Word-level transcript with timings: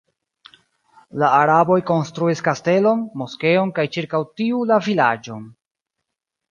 La 1.23 1.29
araboj 1.41 1.77
konstruis 1.91 2.43
kastelon, 2.49 3.05
moskeon 3.23 3.75
kaj 3.79 3.87
ĉirkaŭ 3.97 4.27
tiu 4.41 4.65
la 4.73 4.83
vilaĝon. 4.89 5.51